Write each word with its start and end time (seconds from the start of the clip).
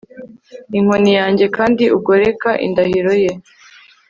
inkoni 0.77 1.11
yanjye 1.19 1.45
kandi 1.57 1.83
ugoreka 1.97 2.49
indahiro 2.65 3.13
ye 3.23 3.31